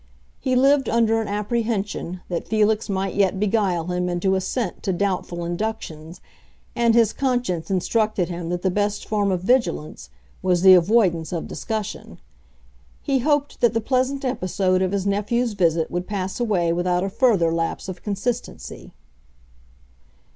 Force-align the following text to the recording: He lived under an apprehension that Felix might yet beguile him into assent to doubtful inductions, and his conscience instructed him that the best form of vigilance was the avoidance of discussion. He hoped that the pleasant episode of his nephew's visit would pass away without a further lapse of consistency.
He 0.39 0.55
lived 0.55 0.89
under 0.89 1.21
an 1.21 1.27
apprehension 1.27 2.21
that 2.27 2.47
Felix 2.47 2.89
might 2.89 3.13
yet 3.13 3.39
beguile 3.39 3.85
him 3.91 4.09
into 4.09 4.33
assent 4.33 4.81
to 4.81 4.91
doubtful 4.91 5.45
inductions, 5.45 6.21
and 6.75 6.95
his 6.95 7.13
conscience 7.13 7.69
instructed 7.69 8.27
him 8.27 8.49
that 8.49 8.63
the 8.63 8.71
best 8.71 9.07
form 9.07 9.31
of 9.31 9.43
vigilance 9.43 10.09
was 10.41 10.63
the 10.63 10.73
avoidance 10.73 11.31
of 11.31 11.47
discussion. 11.47 12.17
He 13.03 13.19
hoped 13.19 13.61
that 13.61 13.75
the 13.75 13.79
pleasant 13.79 14.25
episode 14.25 14.81
of 14.81 14.91
his 14.91 15.05
nephew's 15.05 15.53
visit 15.53 15.91
would 15.91 16.07
pass 16.07 16.39
away 16.39 16.73
without 16.73 17.03
a 17.03 17.07
further 17.09 17.51
lapse 17.51 17.87
of 17.87 18.01
consistency. 18.01 18.93